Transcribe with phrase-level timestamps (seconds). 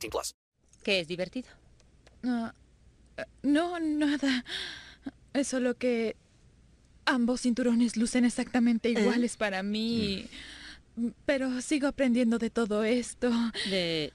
[0.00, 0.34] 18 plus.
[0.82, 1.48] ¿Qué es divertido?
[2.24, 2.54] Ah,
[3.16, 4.44] eh, no, nada.
[5.32, 6.16] Es solo que
[7.04, 10.26] ambos cinturones lucen exactamente iguales para mí.
[11.24, 13.30] Pero sigo aprendiendo de todo esto.
[13.70, 14.12] ¿De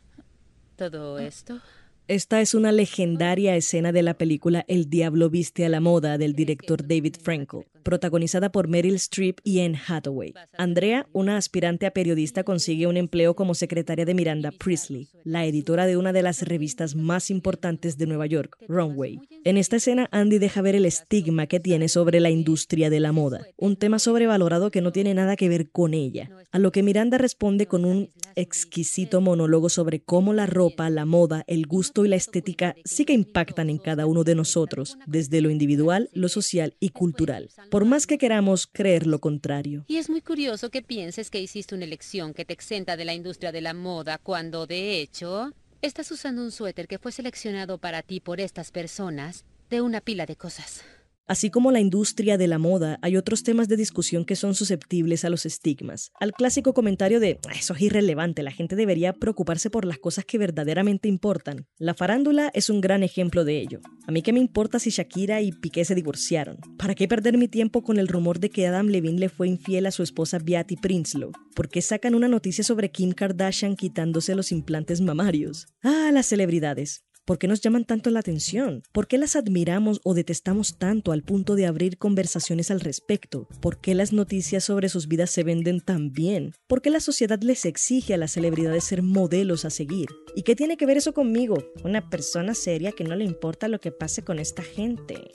[0.76, 1.62] todo esto?
[2.08, 6.34] Esta es una legendaria escena de la película El Diablo Viste a la Moda del
[6.34, 10.34] director David Frankel, protagonizada por Meryl Streep y Anne Hathaway.
[10.58, 15.86] Andrea, una aspirante a periodista, consigue un empleo como secretaria de Miranda Priestley, la editora
[15.86, 19.20] de una de las revistas más importantes de Nueva York, Runway.
[19.44, 23.12] En esta escena, Andy deja ver el estigma que tiene sobre la industria de la
[23.12, 26.82] moda, un tema sobrevalorado que no tiene nada que ver con ella, a lo que
[26.82, 32.10] Miranda responde con un exquisito monólogo sobre cómo la ropa, la moda, el gusto y
[32.10, 36.76] la estética sí que impactan en cada uno de nosotros, desde lo individual, lo social
[36.80, 39.84] y cultural, por más que queramos creer lo contrario.
[39.90, 43.14] Y es muy curioso que pienses que hiciste una elección que te exenta de la
[43.14, 48.02] industria de la moda cuando, de hecho, estás usando un suéter que fue seleccionado para
[48.02, 50.86] ti por estas personas de una pila de cosas.
[51.28, 55.26] Así como la industria de la moda, hay otros temas de discusión que son susceptibles
[55.26, 56.12] a los estigmas.
[56.20, 60.38] Al clásico comentario de eso es irrelevante, la gente debería preocuparse por las cosas que
[60.38, 61.66] verdaderamente importan.
[61.80, 63.80] La farándula es un gran ejemplo de ello.
[64.06, 66.58] A mí qué me importa si Shakira y Piqué se divorciaron.
[66.78, 69.88] ¿Para qué perder mi tiempo con el rumor de que Adam Levine le fue infiel
[69.88, 71.32] a su esposa Beatty Prinsloo?
[71.56, 75.68] ¿Por qué sacan una noticia sobre Kim Kardashian quitándose los implantes mamarios?
[75.82, 77.05] Ah, las celebridades.
[77.26, 78.84] ¿Por qué nos llaman tanto la atención?
[78.92, 83.48] ¿Por qué las admiramos o detestamos tanto al punto de abrir conversaciones al respecto?
[83.62, 86.54] ¿Por qué las noticias sobre sus vidas se venden tan bien?
[86.68, 90.10] ¿Por qué la sociedad les exige a las celebridades ser modelos a seguir?
[90.36, 91.58] ¿Y qué tiene que ver eso conmigo?
[91.84, 95.32] Una persona seria que no le importa lo que pase con esta gente.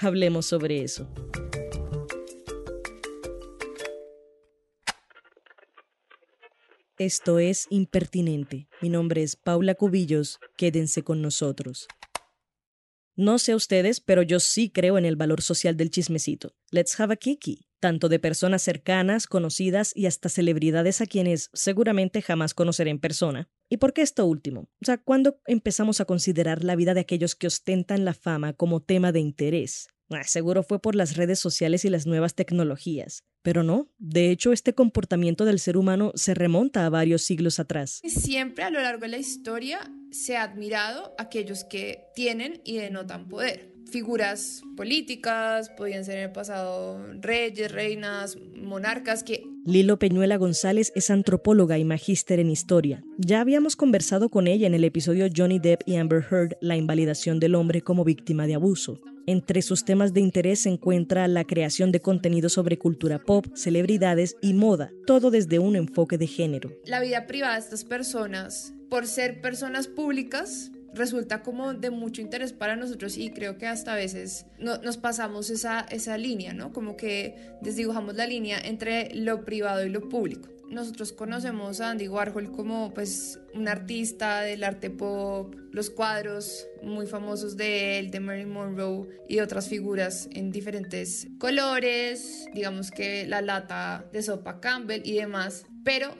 [0.00, 1.06] Hablemos sobre eso.
[7.00, 8.68] Esto es Impertinente.
[8.82, 10.38] Mi nombre es Paula Cubillos.
[10.58, 11.88] Quédense con nosotros.
[13.16, 16.52] No sé ustedes, pero yo sí creo en el valor social del chismecito.
[16.70, 17.64] Let's have a kiki.
[17.80, 23.48] Tanto de personas cercanas, conocidas y hasta celebridades a quienes seguramente jamás conoceré en persona.
[23.70, 24.68] ¿Y por qué esto último?
[24.82, 28.82] O sea, ¿cuándo empezamos a considerar la vida de aquellos que ostentan la fama como
[28.82, 29.88] tema de interés?
[30.10, 33.24] Ah, seguro fue por las redes sociales y las nuevas tecnologías.
[33.42, 38.00] Pero no, de hecho este comportamiento del ser humano se remonta a varios siglos atrás.
[38.04, 42.76] Siempre a lo largo de la historia se ha admirado a aquellos que tienen y
[42.76, 43.72] denotan poder.
[43.90, 49.42] Figuras políticas, podían ser en el pasado reyes, reinas, monarcas que...
[49.66, 53.02] Lilo Peñuela González es antropóloga y magíster en historia.
[53.18, 57.40] Ya habíamos conversado con ella en el episodio Johnny Depp y Amber Heard, la invalidación
[57.40, 59.00] del hombre como víctima de abuso.
[59.30, 64.34] Entre sus temas de interés se encuentra la creación de contenido sobre cultura pop, celebridades
[64.42, 66.72] y moda, todo desde un enfoque de género.
[66.84, 72.52] La vida privada de estas personas, por ser personas públicas, resulta como de mucho interés
[72.52, 76.72] para nosotros y creo que hasta a veces no, nos pasamos esa, esa línea, ¿no?
[76.72, 80.48] Como que desdibujamos la línea entre lo privado y lo público.
[80.70, 87.06] Nosotros conocemos a Andy Warhol como pues un artista del arte pop, los cuadros muy
[87.06, 93.42] famosos de él, de Marilyn Monroe y otras figuras en diferentes colores, digamos que la
[93.42, 96.14] lata de sopa Campbell y demás, pero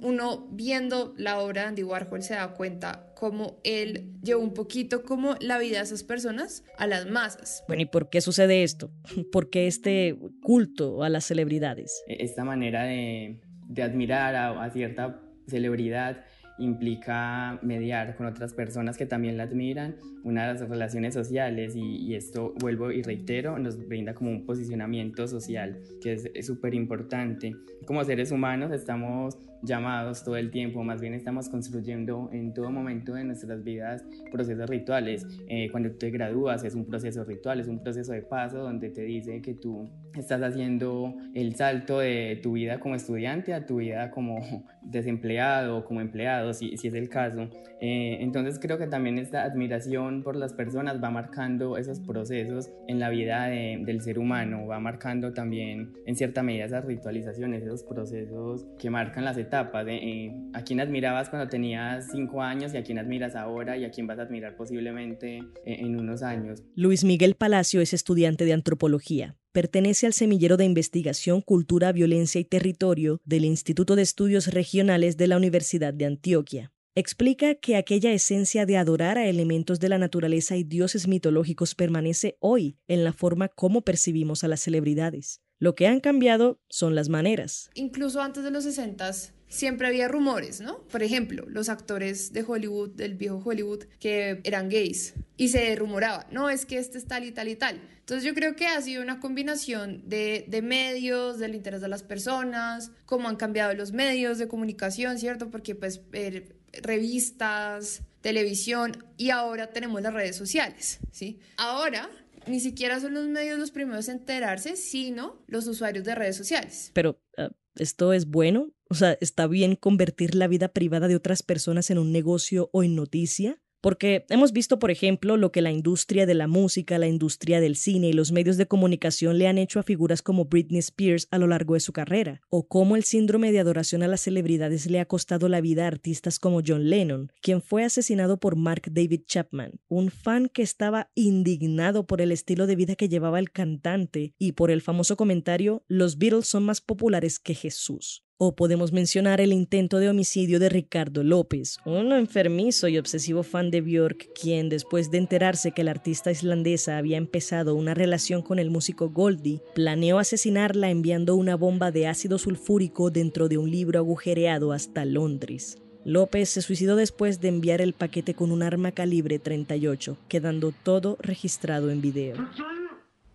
[0.00, 5.02] uno viendo la obra de Andy Warhol se da cuenta cómo él llevó un poquito
[5.02, 7.64] como la vida de esas personas a las masas.
[7.66, 8.92] Bueno, ¿y por qué sucede esto?
[9.32, 12.04] ¿Por qué este culto a las celebridades?
[12.06, 16.24] Esta manera de, de admirar a, cierta celebridad
[16.58, 21.96] implica mediar con otras personas que también la admiran, una de las relaciones sociales y,
[21.96, 27.54] y esto vuelvo y reitero, nos brinda como un posicionamiento social que es súper importante.
[27.86, 33.14] Como seres humanos estamos llamados todo el tiempo, más bien estamos construyendo en todo momento
[33.14, 35.26] de nuestras vidas procesos rituales.
[35.48, 39.02] Eh, cuando te gradúas es un proceso ritual, es un proceso de paso donde te
[39.02, 44.10] dice que tú estás haciendo el salto de tu vida como estudiante a tu vida
[44.10, 44.38] como
[44.82, 47.48] desempleado o como empleado si, si es el caso.
[47.80, 52.98] Eh, entonces creo que también esta admiración por las personas va marcando esos procesos en
[52.98, 58.66] la vida del ser humano, va marcando también en cierta medida esas ritualizaciones, esos procesos
[58.78, 62.82] que marcan las etapas de eh, a quién admirabas cuando tenías cinco años y a
[62.82, 66.62] quién admiras ahora y a quién vas a admirar posiblemente eh, en unos años.
[66.74, 72.44] Luis Miguel Palacio es estudiante de antropología pertenece al semillero de investigación Cultura, Violencia y
[72.44, 78.64] Territorio del Instituto de Estudios Regionales de la Universidad de Antioquia explica que aquella esencia
[78.64, 83.48] de adorar a elementos de la naturaleza y dioses mitológicos permanece hoy en la forma
[83.48, 85.42] como percibimos a las celebridades.
[85.58, 87.70] Lo que han cambiado son las maneras.
[87.74, 89.12] Incluso antes de los 60
[89.48, 90.78] siempre había rumores, ¿no?
[90.84, 95.14] Por ejemplo, los actores de Hollywood, del viejo Hollywood, que eran gays.
[95.36, 97.80] Y se rumoraba, no, es que este es tal y tal y tal.
[98.00, 102.02] Entonces yo creo que ha sido una combinación de, de medios, del interés de las
[102.02, 105.50] personas, cómo han cambiado los medios de comunicación, ¿cierto?
[105.50, 111.38] Porque pues er, revistas, televisión y ahora tenemos las redes sociales, ¿sí?
[111.56, 112.08] Ahora
[112.46, 116.90] ni siquiera son los medios los primeros en enterarse, sino los usuarios de redes sociales.
[116.94, 118.72] Pero, ah, ¿esto es bueno?
[118.88, 122.82] O sea, ¿está bien convertir la vida privada de otras personas en un negocio o
[122.82, 123.60] en noticia?
[123.86, 127.76] Porque hemos visto, por ejemplo, lo que la industria de la música, la industria del
[127.76, 131.38] cine y los medios de comunicación le han hecho a figuras como Britney Spears a
[131.38, 134.98] lo largo de su carrera, o cómo el síndrome de adoración a las celebridades le
[134.98, 139.20] ha costado la vida a artistas como John Lennon, quien fue asesinado por Mark David
[139.24, 144.34] Chapman, un fan que estaba indignado por el estilo de vida que llevaba el cantante
[144.36, 148.25] y por el famoso comentario Los Beatles son más populares que Jesús.
[148.38, 153.70] O podemos mencionar el intento de homicidio de Ricardo López, un enfermizo y obsesivo fan
[153.70, 158.58] de Björk, quien después de enterarse que la artista islandesa había empezado una relación con
[158.58, 163.98] el músico Goldie, planeó asesinarla enviando una bomba de ácido sulfúrico dentro de un libro
[164.00, 165.78] agujereado hasta Londres.
[166.04, 171.16] López se suicidó después de enviar el paquete con un arma calibre 38, quedando todo
[171.22, 172.36] registrado en video.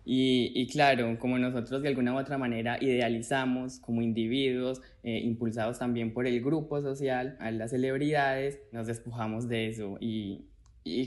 [0.04, 6.12] Y, claro, como nosotros de alguna u otra manera idealizamos como individuos, eh, impulsados también
[6.12, 9.96] por el grupo social, a las celebridades, nos despojamos de eso.
[10.00, 10.46] Y,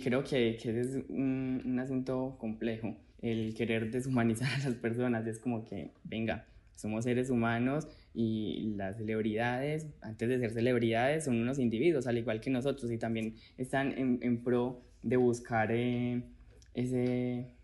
[0.04, 5.28] creo que, que es un, un, asunto complejo, el querer deshumanizar a las personas.
[5.28, 6.46] Es como que, venga,
[6.76, 12.40] somos seres humanos y las celebridades, antes de ser celebridades, son unos individuos, al igual
[12.40, 16.24] que nosotros, y también están en, pro de buscar eh,
[16.74, 17.55] ese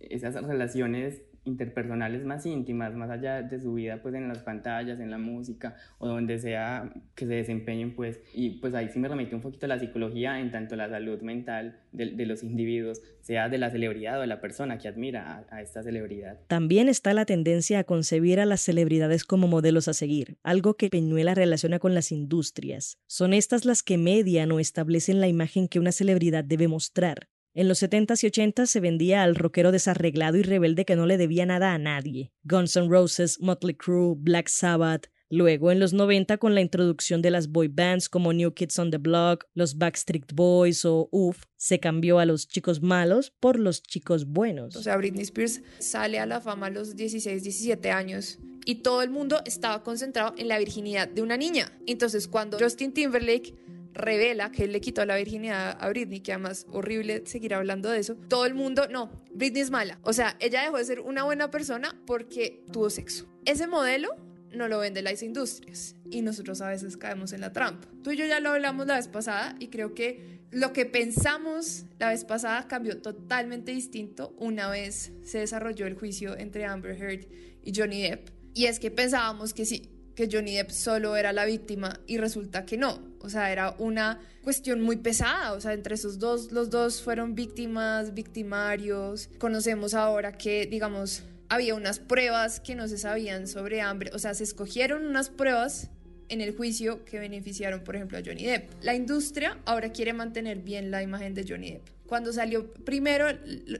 [0.00, 5.10] esas relaciones interpersonales más íntimas, más allá de su vida pues en las pantallas, en
[5.10, 9.34] la música o donde sea que se desempeñen pues y pues ahí sí me remite
[9.34, 13.58] un poquito a la psicología en tanto la salud mental de, los individuos, sea de
[13.58, 16.38] la celebridad o de la persona que admira a, a esta celebridad.
[16.46, 20.90] También está la tendencia a concebir a las celebridades como modelos a seguir, algo que
[20.90, 22.98] Peñuela relaciona con las industrias.
[23.06, 27.28] Son estas las que median o establecen la imagen que una celebridad debe mostrar.
[27.60, 31.18] En los 70s y 80s se vendía al rockero desarreglado y rebelde que no le
[31.18, 32.32] debía nada a nadie.
[32.44, 35.08] Guns N' Roses, Motley Crue, Black Sabbath.
[35.28, 38.90] Luego, en los 90, con la introducción de las boy bands como New Kids on
[38.90, 43.82] the Block, los Backstreet Boys o UF, se cambió a los chicos malos por los
[43.82, 44.74] chicos buenos.
[44.74, 49.02] O sea, Britney Spears sale a la fama a los 16, 17 años y todo
[49.02, 51.70] el mundo estaba concentrado en la virginidad de una niña.
[51.86, 53.54] Entonces, cuando Justin Timberlake
[53.92, 57.98] revela que él le quitó la virginidad a Britney, que además horrible seguir hablando de
[57.98, 59.98] eso, todo el mundo, no, Britney es mala.
[60.02, 63.26] O sea, ella dejó de ser una buena persona porque tuvo sexo.
[63.44, 64.16] Ese modelo
[64.52, 67.88] no lo vende las industrias y nosotros a veces caemos en la trampa.
[68.02, 71.84] Tú y yo ya lo hablamos la vez pasada y creo que lo que pensamos
[71.98, 77.26] la vez pasada cambió totalmente distinto una vez se desarrolló el juicio entre Amber Heard
[77.62, 78.30] y Johnny Depp.
[78.54, 79.88] Y es que pensábamos que sí,
[80.30, 83.00] Johnny Depp solo era la víctima y resulta que no.
[83.20, 85.52] O sea, era una cuestión muy pesada.
[85.52, 89.28] O sea, entre esos dos, los dos fueron víctimas, victimarios.
[89.38, 94.10] Conocemos ahora que, digamos, había unas pruebas que no se sabían sobre hambre.
[94.14, 95.90] O sea, se escogieron unas pruebas
[96.28, 98.70] en el juicio que beneficiaron, por ejemplo, a Johnny Depp.
[98.82, 101.88] La industria ahora quiere mantener bien la imagen de Johnny Depp.
[102.10, 103.26] Cuando salió primero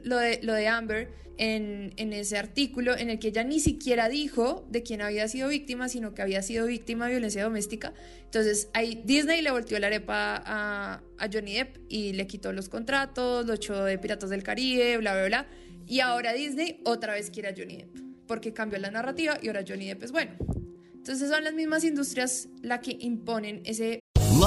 [0.04, 4.08] lo de, lo de Amber en, en, ese artículo en el que ella ni siquiera
[4.08, 7.92] dijo de quién había sido víctima, sino que había sido víctima de violencia doméstica.
[8.26, 12.68] Entonces ahí Disney le volteó la arepa a, a Johnny Depp y le quitó los
[12.68, 15.46] contratos, lo echó de Piratas del Caribe, bla, bla, bla.
[15.88, 17.96] Y ahora Disney otra vez quiere a Johnny Depp,
[18.28, 20.36] porque cambió la narrativa y ahora Johnny Depp es bueno.
[20.94, 23.99] Entonces son las mismas industrias las que imponen ese...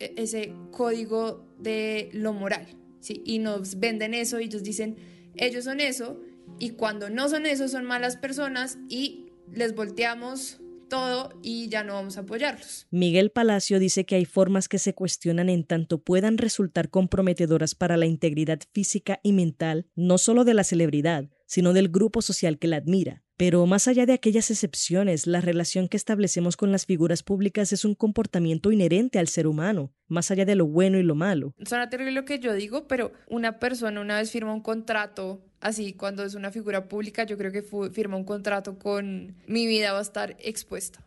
[0.00, 2.66] E- ese código de lo moral,
[3.00, 3.22] ¿sí?
[3.24, 4.96] Y nos venden eso y ellos dicen,
[5.36, 6.20] ellos son eso,
[6.58, 11.94] y cuando no son eso son malas personas y les volteamos todo y ya no
[11.94, 12.86] vamos a apoyarlos.
[12.90, 17.96] Miguel Palacio dice que hay formas que se cuestionan en tanto puedan resultar comprometedoras para
[17.96, 22.68] la integridad física y mental, no solo de la celebridad, sino del grupo social que
[22.68, 23.22] la admira.
[23.40, 27.86] Pero más allá de aquellas excepciones, la relación que establecemos con las figuras públicas es
[27.86, 31.54] un comportamiento inherente al ser humano, más allá de lo bueno y lo malo.
[31.64, 35.92] Suena terrible lo que yo digo, pero una persona una vez firma un contrato, así
[35.92, 39.98] cuando es una figura pública, yo creo que firma un contrato con mi vida va
[39.98, 41.00] a estar expuesta.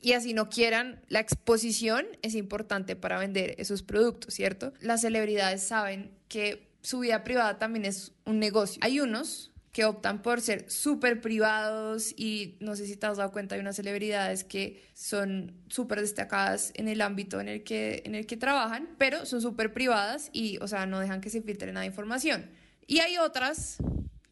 [0.00, 4.72] Y así no quieran, la exposición es importante para vender esos productos, ¿cierto?
[4.80, 8.78] Las celebridades saben que su vida privada también es un negocio.
[8.82, 13.30] Hay unos que optan por ser súper privados y no sé si te has dado
[13.30, 18.14] cuenta, hay unas celebridades que son súper destacadas en el ámbito en el que, en
[18.14, 21.72] el que trabajan, pero son súper privadas y, o sea, no dejan que se filtre
[21.72, 22.46] nada de información.
[22.86, 23.78] Y hay otras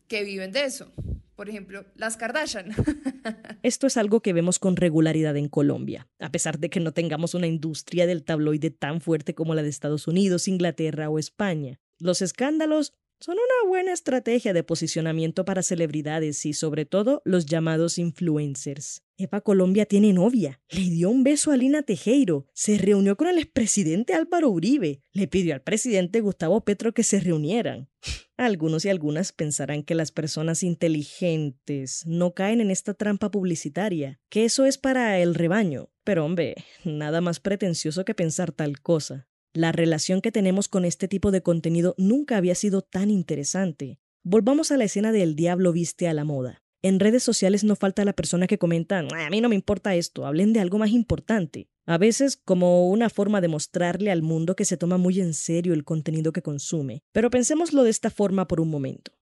[0.08, 0.90] que viven de eso.
[1.34, 2.72] Por ejemplo, las Kardashian.
[3.62, 7.34] Esto es algo que vemos con regularidad en Colombia, a pesar de que no tengamos
[7.34, 11.80] una industria del tabloide tan fuerte como la de Estados Unidos, Inglaterra o España.
[11.98, 17.98] Los escándalos son una buena estrategia de posicionamiento para celebridades y sobre todo los llamados
[17.98, 19.02] influencers.
[19.16, 23.38] Epa Colombia tiene novia, le dio un beso a Lina Tejero, se reunió con el
[23.38, 27.88] expresidente Álvaro Uribe, le pidió al presidente Gustavo Petro que se reunieran.
[28.36, 34.44] Algunos y algunas pensarán que las personas inteligentes no caen en esta trampa publicitaria, que
[34.44, 35.90] eso es para el rebaño.
[36.02, 39.28] Pero hombre, nada más pretencioso que pensar tal cosa.
[39.56, 44.00] La relación que tenemos con este tipo de contenido nunca había sido tan interesante.
[44.24, 46.64] Volvamos a la escena del diablo viste a la moda.
[46.82, 49.94] En redes sociales no falta la persona que comenta, "Ah, a mí no me importa
[49.94, 51.68] esto, hablen de algo más importante.
[51.86, 55.72] A veces como una forma de mostrarle al mundo que se toma muy en serio
[55.72, 57.04] el contenido que consume.
[57.12, 59.12] Pero pensémoslo de esta forma por un momento.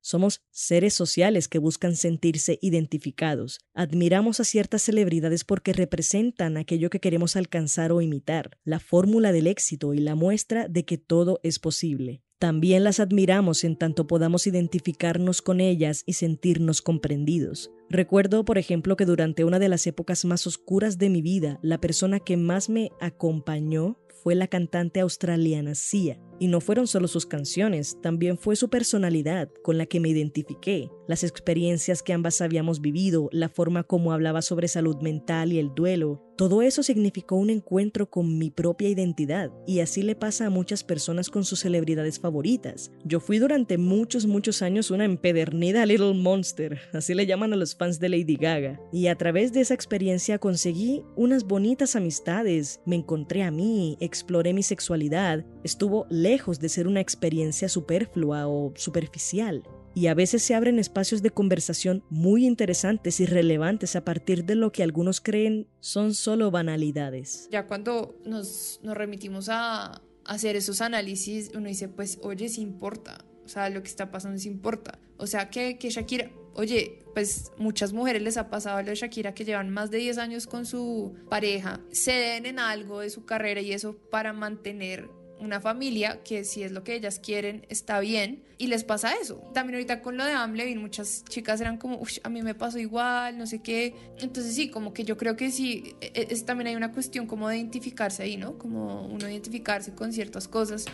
[0.00, 3.60] Somos seres sociales que buscan sentirse identificados.
[3.74, 9.46] Admiramos a ciertas celebridades porque representan aquello que queremos alcanzar o imitar, la fórmula del
[9.46, 12.22] éxito y la muestra de que todo es posible.
[12.40, 17.70] También las admiramos en tanto podamos identificarnos con ellas y sentirnos comprendidos.
[17.90, 21.82] Recuerdo, por ejemplo, que durante una de las épocas más oscuras de mi vida, la
[21.82, 26.18] persona que más me acompañó fue la cantante australiana Sia.
[26.38, 30.90] Y no fueron solo sus canciones, también fue su personalidad con la que me identifiqué,
[31.06, 35.74] las experiencias que ambas habíamos vivido, la forma como hablaba sobre salud mental y el
[35.74, 36.22] duelo.
[36.40, 40.82] Todo eso significó un encuentro con mi propia identidad, y así le pasa a muchas
[40.82, 42.90] personas con sus celebridades favoritas.
[43.04, 47.76] Yo fui durante muchos, muchos años una empedernida Little Monster, así le llaman a los
[47.76, 52.96] fans de Lady Gaga, y a través de esa experiencia conseguí unas bonitas amistades, me
[52.96, 59.62] encontré a mí, exploré mi sexualidad, estuvo lejos de ser una experiencia superflua o superficial.
[59.94, 64.54] Y a veces se abren espacios de conversación muy interesantes y relevantes a partir de
[64.54, 67.48] lo que algunos creen son solo banalidades.
[67.50, 73.24] Ya cuando nos, nos remitimos a hacer esos análisis, uno dice, pues, oye, sí importa.
[73.44, 74.98] O sea, lo que está pasando sí importa.
[75.16, 79.34] O sea, que, que Shakira, oye, pues muchas mujeres les ha pasado lo de Shakira
[79.34, 83.60] que llevan más de 10 años con su pareja, ceden en algo de su carrera
[83.60, 85.08] y eso para mantener
[85.40, 89.36] una familia que si es lo que ellas quieren está bien y les pasa eso.
[89.54, 92.78] También ahorita con lo de Amlevin muchas chicas eran como, Uy, a mí me pasó
[92.78, 93.94] igual, no sé qué.
[94.18, 97.48] Entonces sí, como que yo creo que sí, e- es, también hay una cuestión como
[97.48, 98.58] de identificarse ahí, ¿no?
[98.58, 100.84] Como uno identificarse con ciertas cosas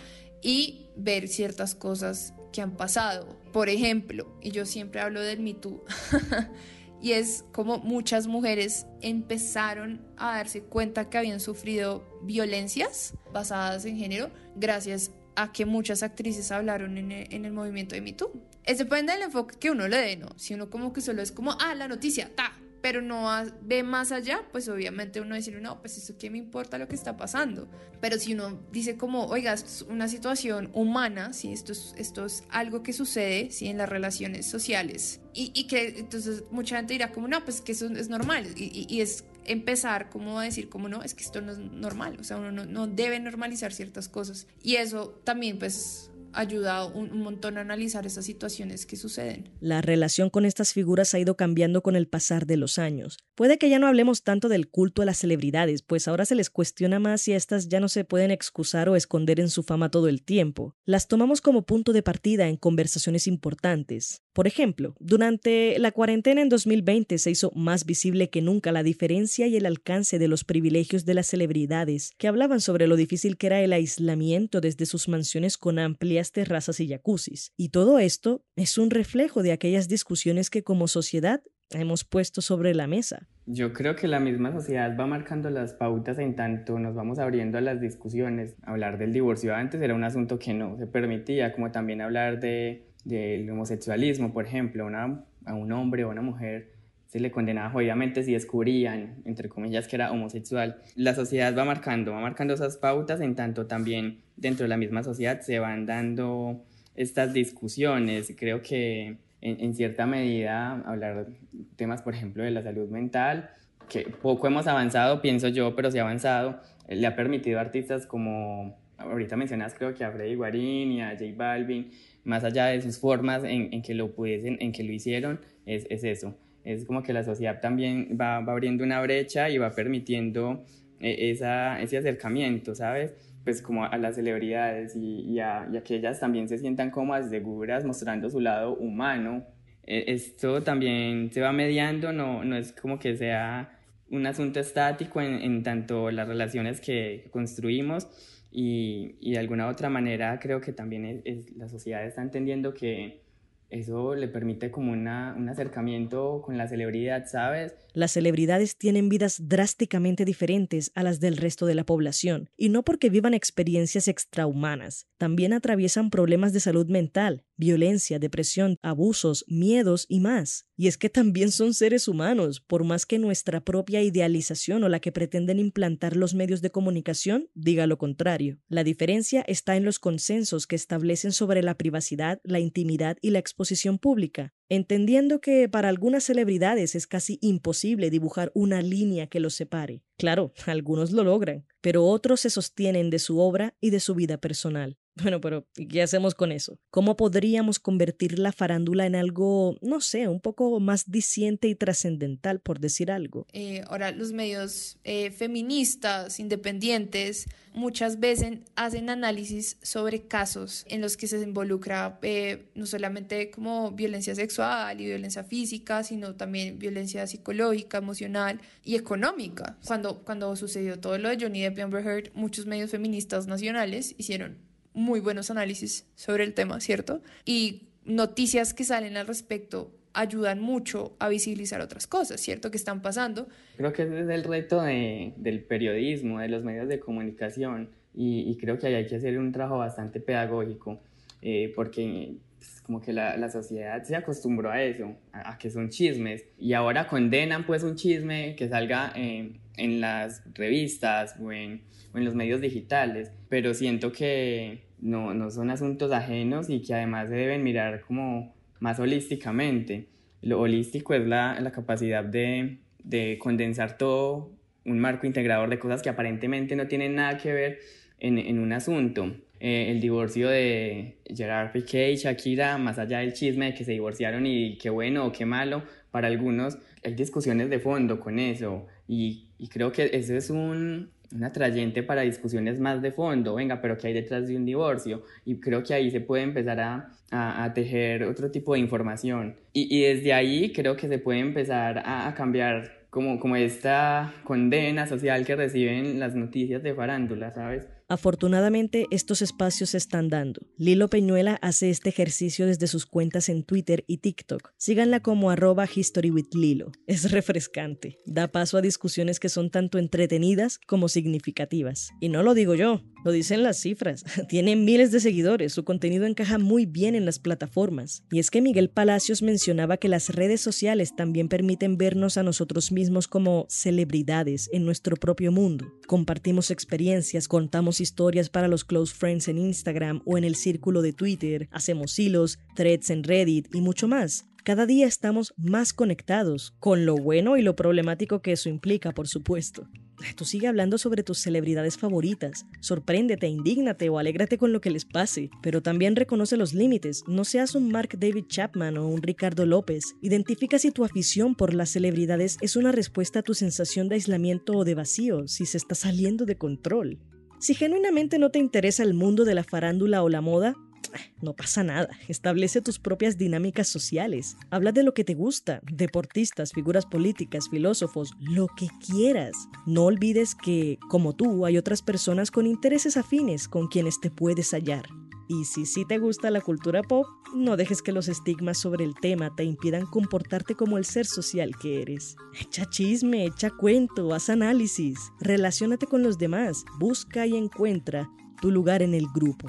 [0.43, 3.37] y ver ciertas cosas que han pasado.
[3.53, 5.85] Por ejemplo, y yo siempre hablo del Me Too,
[7.00, 13.97] y es como muchas mujeres empezaron a darse cuenta que habían sufrido violencias basadas en
[13.97, 18.33] género gracias a que muchas actrices hablaron en el, en el movimiento de Me Too.
[18.65, 20.29] Es depende del enfoque que uno le dé, ¿no?
[20.37, 22.53] Si uno como que solo es como, ah, la noticia, ta,
[22.87, 23.28] pero no
[23.62, 26.95] ve más allá, pues obviamente uno decir, no, pues eso qué me importa lo que
[26.95, 27.69] está pasando.
[28.00, 32.25] Pero si uno dice como, oiga, esto es una situación humana, si esto es, esto
[32.26, 36.93] es algo que sucede, si en las relaciones sociales, y, y que entonces mucha gente
[36.93, 40.45] dirá como, no, pues que eso es normal, y, y- y es empezar como a
[40.45, 43.19] decir como no, es que esto no es normal, o sea, uno no, no debe
[43.19, 44.47] normalizar ciertas cosas.
[44.62, 49.50] Y eso también pues ayuda un, un, montón a analizar esas situaciones que suceden.
[49.61, 53.19] La relación con estas figuras ha ido cambiando con el pasar de los años.
[53.35, 56.50] Puede que ya no hablemos tanto del culto a las celebridades, pues ahora se les
[56.50, 60.09] cuestiona más si estas ya no se pueden excusar o esconder en su fama todo
[60.09, 60.75] el tiempo.
[60.85, 64.23] Las tomamos como punto de partida en conversaciones importantes.
[64.37, 69.47] Por ejemplo, durante la cuarentena en 2020 se hizo más visible que nunca la diferencia
[69.47, 73.47] y el alcance de los privilegios de las celebridades, que hablaban sobre lo difícil que
[73.47, 77.55] era el aislamiento desde sus mansiones con amplias terrazas y jacuzzis.
[77.57, 82.75] Y todo esto es un reflejo de aquellas discusiones que como sociedad hemos puesto sobre
[82.75, 83.26] la mesa.
[83.47, 87.57] Yo creo que la misma sociedad va marcando las pautas en tanto nos vamos abriendo
[87.57, 88.55] a las discusiones.
[88.64, 92.86] Hablar del divorcio antes era un asunto que no se permitía, como también hablar de
[93.06, 96.72] del homosexualismo, por ejemplo, una, a un hombre o una mujer
[97.06, 100.82] se le condenaba obviamente si descubrían, entre comillas, que era homosexual.
[100.96, 105.04] La sociedad va marcando, va marcando esas pautas, en tanto también dentro de la misma
[105.04, 106.64] sociedad se van dando
[106.96, 108.34] estas discusiones.
[108.36, 111.28] Creo que en, en cierta medida hablar
[111.76, 113.50] temas, por ejemplo, de la salud mental,
[113.88, 118.76] que poco hemos avanzado, pienso yo, pero sí avanzado, le ha permitido a artistas como,
[118.98, 121.90] ahorita mencionas creo que a Freddy Guarín y a J Balvin,
[122.26, 125.87] más allá de sus formas en, en que lo pudiesen, en que lo hicieron, es,
[125.88, 126.37] es, eso.
[126.64, 130.64] Es como que la sociedad también va, va abriendo una brecha y va permitiendo
[131.00, 133.14] eh, esa, ese acercamiento, ¿sabes?
[133.45, 136.90] Pues como a, las celebridades y, y, a, y, a, que ellas también se sientan
[136.90, 139.47] cómodas, seguras, mostrando su lado humano.
[139.85, 143.78] Eh, esto también se va mediando, no, no es como que sea
[144.11, 148.09] un asunto estático en, en tanto las relaciones que construimos,
[148.58, 151.22] y, de alguna otra manera creo que también
[151.56, 153.20] la sociedad está entendiendo que
[153.68, 157.76] eso le permite como una, un acercamiento con la celebridad, ¿sabes?
[157.97, 162.85] Las celebridades tienen vidas drásticamente diferentes a las del resto de la población, y no
[162.85, 170.21] porque vivan experiencias extrahumanas, también atraviesan problemas de salud mental, violencia, depresión, abusos, miedos y
[170.21, 170.67] más.
[170.76, 175.00] Y es que también son seres humanos, por más que nuestra propia idealización o la
[175.00, 178.59] que pretenden implantar los medios de comunicación diga lo contrario.
[178.69, 183.38] La diferencia está en los consensos que establecen sobre la privacidad, la intimidad y la
[183.38, 189.54] exposición pública, entendiendo que para algunas celebridades es casi imposible dibujar una línea que los
[189.54, 190.02] separe.
[190.16, 194.38] Claro, algunos lo logran, pero otros se sostienen de su obra y de su vida
[194.38, 194.99] personal.
[195.23, 196.78] Bueno, pero ¿qué hacemos con eso?
[196.90, 202.60] ¿Cómo podríamos convertir la farándula en algo, no sé, un poco más diciente y trascendental,
[202.60, 203.47] por decir algo?
[203.54, 211.17] Eh, ahora, los medios eh, feministas, independientes, muchas veces hacen análisis sobre casos en los
[211.17, 217.26] que se involucra eh, no solamente como violencia sexual y violencia física, sino también violencia
[217.26, 219.78] psicológica, emocional y económica.
[219.86, 224.14] Cuando, cuando sucedió todo lo de Johnny Depp y Amber Heard, muchos medios feministas nacionales
[224.19, 227.21] hicieron muy buenos análisis sobre el tema, ¿cierto?
[227.45, 232.71] Y noticias que salen al respecto ayudan mucho a visibilizar otras cosas, ¿cierto?
[232.71, 233.47] Que están pasando.
[233.76, 238.56] Creo que ese es el reto de, del periodismo, de los medios de comunicación, y,
[238.56, 240.99] creo que ahí hay que hacer un trabajo bastante pedagógico,
[241.43, 245.69] eh, porque pues, como que la, la, sociedad se acostumbró a eso, a, a, que
[245.69, 251.52] son chismes, y ahora condenan pues un chisme que salga eh, en las revistas o
[251.52, 256.82] en, o en los medios digitales, pero siento que no, no son asuntos ajenos y
[256.82, 260.08] que además se deben mirar como más holísticamente.
[260.43, 264.52] Lo holístico es la, la capacidad de, de, condensar todo
[264.84, 267.78] un marco integrador de cosas que aparentemente no tienen nada que ver
[268.19, 269.32] en, en un asunto.
[269.58, 273.93] Eh, el divorcio de Gerard Piqué y Shakira, más allá del chisme de que se
[273.93, 278.86] divorciaron y qué bueno o qué malo, para algunos hay discusiones de fondo con eso
[279.08, 283.80] y, y creo que eso es un, un atrayente para discusiones más de fondo, venga,
[283.80, 285.23] pero ¿qué hay detrás de un divorcio?
[285.45, 289.56] Y creo que ahí se puede empezar a, a, a tejer otro tipo de información.
[289.73, 294.34] Y, y, desde ahí creo que se puede empezar a, a cambiar como, como esta
[294.45, 297.88] condena social que reciben las noticias de farándula, ¿sabes?
[298.08, 300.60] Afortunadamente, estos espacios se están dando.
[300.76, 304.71] Lilo Peñuela hace este ejercicio desde sus cuentas en Twitter y TikTok.
[304.76, 306.92] Síganla como arroba historywithlilo.
[307.08, 308.21] Es refrescante.
[308.25, 312.10] Da paso a discusiones que son tanto entretenidas como significativas.
[312.21, 314.25] Y no lo digo yo, lo dicen las cifras.
[314.49, 318.23] Tiene miles de seguidores, su contenido encaja muy bien en las plataformas.
[318.30, 322.92] Y es que Miguel Palacios mencionaba que las redes sociales también permiten vernos a nosotros
[322.92, 325.92] mismos como celebridades en nuestro propio mundo.
[326.06, 331.13] Compartimos experiencias, contamos historias para los close friends en Instagram o en el círculo de
[331.13, 334.47] Twitter, hacemos hilos, threads en Reddit y mucho más.
[334.65, 339.28] Cada día estamos más conectados, con lo bueno y lo problemático que eso implica, por
[339.28, 339.89] supuesto.
[340.35, 342.67] Tú sigue hablando sobre tus celebridades favoritas.
[342.80, 345.50] Sorpréndete, indígnate o alégrate con lo que les pase.
[345.63, 347.23] Pero también reconoce los límites.
[347.26, 350.17] No seas un Mark David Chapman o un Ricardo López.
[350.23, 354.73] Identifica si tu afición por las celebridades es una respuesta a tu sensación de aislamiento
[354.73, 357.19] o de vacío, si se está saliendo de control.
[357.58, 360.75] Si genuinamente no te interesa el mundo de la farándula o la moda,
[361.42, 366.73] no pasa nada, establece tus propias dinámicas sociales, habla de lo que te gusta, deportistas,
[366.73, 369.69] figuras políticas, filósofos, lo que quieras.
[369.86, 374.73] No olvides que, como tú, hay otras personas con intereses afines con quienes te puedes
[374.73, 375.06] hallar.
[375.49, 379.15] Y si sí te gusta la cultura pop, no dejes que los estigmas sobre el
[379.15, 382.37] tema te impidan comportarte como el ser social que eres.
[382.61, 388.28] Echa chisme, echa cuento, haz análisis, relaciónate con los demás, busca y encuentra
[388.61, 389.69] tu lugar en el grupo.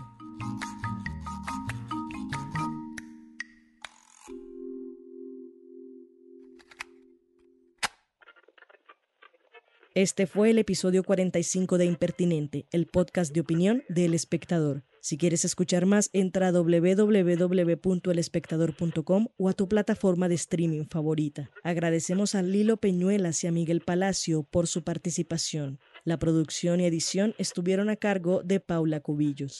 [9.93, 14.83] Este fue el episodio 45 de Impertinente, el podcast de opinión de El Espectador.
[15.07, 21.49] Si quieres escuchar más, entra a www.elespectador.com o a tu plataforma de streaming favorita.
[21.63, 25.79] Agradecemos a Lilo Peñuelas y a Miguel Palacio por su participación.
[26.03, 29.59] La producción y edición estuvieron a cargo de Paula Cubillos.